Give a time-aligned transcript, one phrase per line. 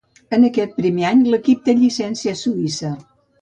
[0.37, 2.93] En aquest primer any l'equip té llicència suïssa.